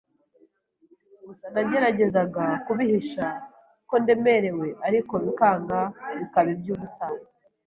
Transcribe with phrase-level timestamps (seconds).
[1.27, 3.25] gusa nageragezaga kubihisha
[3.89, 5.79] ko ndemerewe ariko bikanga
[6.17, 7.05] bikaba iby’ubusa.